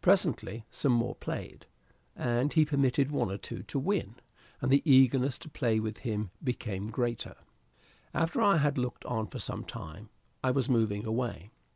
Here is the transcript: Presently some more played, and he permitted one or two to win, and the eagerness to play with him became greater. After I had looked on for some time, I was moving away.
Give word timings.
Presently 0.00 0.66
some 0.70 0.92
more 0.92 1.16
played, 1.16 1.66
and 2.14 2.52
he 2.52 2.64
permitted 2.64 3.10
one 3.10 3.28
or 3.32 3.36
two 3.36 3.64
to 3.64 3.76
win, 3.80 4.14
and 4.60 4.70
the 4.70 4.88
eagerness 4.88 5.36
to 5.38 5.48
play 5.48 5.80
with 5.80 5.98
him 5.98 6.30
became 6.44 6.90
greater. 6.92 7.34
After 8.14 8.40
I 8.40 8.58
had 8.58 8.78
looked 8.78 9.04
on 9.04 9.26
for 9.26 9.40
some 9.40 9.64
time, 9.64 10.10
I 10.44 10.52
was 10.52 10.68
moving 10.68 11.04
away. 11.04 11.50